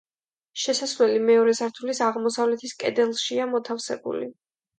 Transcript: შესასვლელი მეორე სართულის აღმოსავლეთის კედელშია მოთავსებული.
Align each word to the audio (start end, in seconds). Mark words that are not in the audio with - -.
შესასვლელი 0.61 1.19
მეორე 1.25 1.53
სართულის 1.59 2.01
აღმოსავლეთის 2.07 2.75
კედელშია 2.85 3.47
მოთავსებული. 3.53 4.33